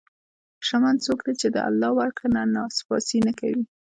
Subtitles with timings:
[0.65, 3.63] شتمن څوک دی چې د الله ورکړه نه ناسپاسي نه کوي.